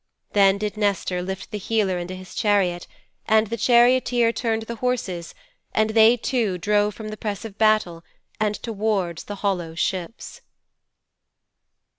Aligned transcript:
Then 0.33 0.57
did 0.57 0.77
Nestor 0.77 1.21
lift 1.21 1.51
the 1.51 1.59
healer 1.59 1.99
into 1.99 2.15
his 2.15 2.33
chariot, 2.33 2.87
and 3.27 3.45
the 3.45 3.55
charioteer 3.55 4.31
turned 4.33 4.63
the 4.63 4.77
horses 4.77 5.35
and 5.75 5.91
they 5.91 6.17
too 6.17 6.57
drove 6.57 6.95
from 6.95 7.09
the 7.09 7.17
press 7.17 7.45
of 7.45 7.59
battle 7.59 8.03
and 8.39 8.55
towards 8.63 9.25
the 9.25 9.35
hollow 9.45 9.75
ships.' 9.75 10.41